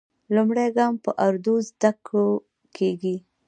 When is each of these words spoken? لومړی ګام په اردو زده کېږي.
لومړی 0.35 0.67
ګام 0.77 0.93
په 1.03 1.11
اردو 1.25 1.53
زده 1.67 1.91
کېږي. 2.77 3.15